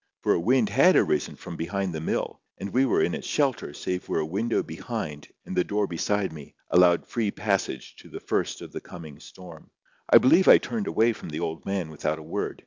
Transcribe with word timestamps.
For 0.23 0.33
a 0.33 0.39
wind 0.39 0.69
had 0.69 0.95
arisen 0.95 1.35
from 1.35 1.55
behind 1.57 1.93
the 1.93 2.01
mill, 2.01 2.41
and 2.57 2.73
we 2.73 2.87
were 2.87 3.03
in 3.03 3.13
its 3.13 3.27
shelter 3.27 3.71
save 3.71 4.09
where 4.09 4.21
a 4.21 4.25
window 4.25 4.63
behind 4.63 5.27
and 5.45 5.55
the 5.55 5.63
door 5.63 5.85
beside 5.85 6.33
me 6.33 6.55
allowed 6.71 7.05
free 7.05 7.29
passage 7.29 7.95
to 7.97 8.09
the 8.09 8.19
first 8.19 8.61
of 8.63 8.71
the 8.71 8.81
coming 8.81 9.19
storm. 9.19 9.69
I 10.09 10.17
believed 10.17 10.47
I 10.49 10.57
turned 10.57 10.87
away 10.87 11.13
from 11.13 11.29
the 11.29 11.39
old 11.41 11.67
man 11.67 11.91
without 11.91 12.17
a 12.17 12.23
word. 12.23 12.59